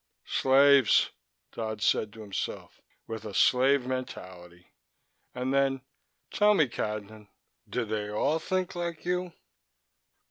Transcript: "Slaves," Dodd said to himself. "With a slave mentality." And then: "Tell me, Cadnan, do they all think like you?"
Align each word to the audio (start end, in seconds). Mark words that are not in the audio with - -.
"Slaves," 0.25 1.11
Dodd 1.51 1.79
said 1.83 2.11
to 2.13 2.21
himself. 2.21 2.81
"With 3.05 3.23
a 3.23 3.35
slave 3.35 3.85
mentality." 3.85 4.71
And 5.35 5.53
then: 5.53 5.81
"Tell 6.31 6.55
me, 6.55 6.67
Cadnan, 6.67 7.27
do 7.69 7.85
they 7.85 8.09
all 8.09 8.39
think 8.39 8.73
like 8.73 9.05
you?" 9.05 9.31